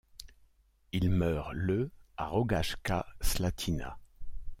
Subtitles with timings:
[0.93, 3.99] Il meurt le à Rogaška Slatina.